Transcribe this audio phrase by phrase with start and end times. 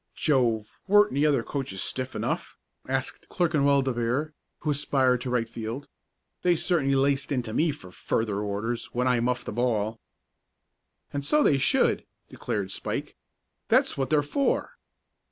[0.15, 2.57] "Jove, weren't the other coaches stiff enough?"
[2.87, 5.87] asked Clerkinwell De Vere, who aspired to right field.
[6.41, 9.99] "They certainly laced into me for further orders when I muffed a ball."
[11.13, 13.15] "And so they should," declared Spike.
[13.67, 14.71] "That's what they're for."